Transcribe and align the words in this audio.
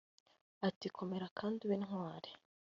ati 0.67 0.87
«komera 0.95 1.27
kandi 1.37 1.59
ube 1.63 1.73
intwari, 1.77 2.29